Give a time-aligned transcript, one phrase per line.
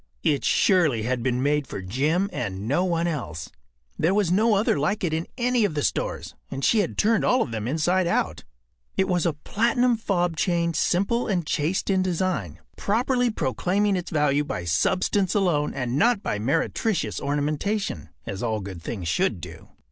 [0.23, 3.51] It surely had been made for Jim and no one else.
[3.99, 7.23] There was no other like it in any of the stores, and she had turned
[7.23, 8.43] all of them inside out.
[8.97, 14.43] It was a platinum fob chain simple and chaste in design, properly proclaiming its value
[14.43, 19.67] by substance alone and not by meretricious ornamentation—as all good things should do.